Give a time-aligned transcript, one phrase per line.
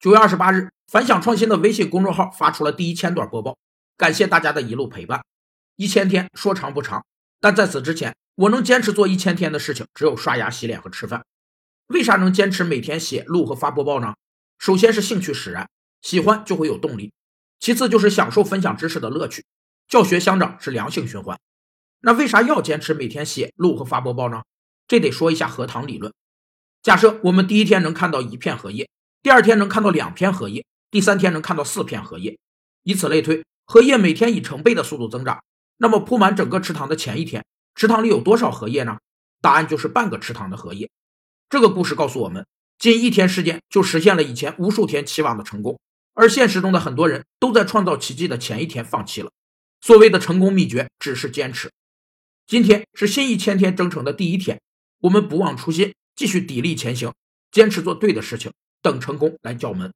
[0.00, 3.58] 九月二十八日，反响创新的微信公众号发出了第一千段播报，
[3.98, 5.22] 感谢大家的一路陪伴。
[5.76, 7.04] 一千天说长不长，
[7.38, 11.22] 但在此之前，我能坚持做一千天的事情，只有刷牙、洗脸和吃饭。
[11.88, 14.14] 为啥能坚持每天写、录和发播报呢？
[14.58, 15.68] 首先是兴趣使然，
[16.00, 17.10] 喜欢就会有动力；
[17.58, 19.44] 其次就是享受分享知识的乐趣，
[19.86, 21.38] 教学相长是良性循环。
[22.00, 24.44] 那为啥要坚持每天写、录和发播报呢？
[24.88, 26.10] 这得说一下荷塘理论。
[26.82, 28.88] 假设我们第一天能看到一片荷叶。
[29.22, 32.38] 第二天能看到两片荷叶，第三天能看到四片荷叶，
[32.84, 35.44] 以此类推，荷叶每天以成倍的速度增长。
[35.76, 38.98] 那么铺满整个池塘的前一天，池塘里有多少荷叶呢？
[39.42, 40.90] 答案就是半个池塘的荷叶。
[41.50, 42.46] 这个故事告诉我们，
[42.78, 45.78] 仅一天时间就实现了以前无数天期望的成功，
[46.14, 49.30] 而现实中的很多人都在创造奇迹的前一天放弃了。
[49.82, 51.70] 所谓的成功秘诀只是坚持。
[52.46, 54.60] 今天是新一千天征程的第一天，
[55.00, 57.12] 我们不忘初心，继续砥砺前行，
[57.50, 58.50] 坚持做对的事情。
[58.82, 59.92] 等成功来叫门。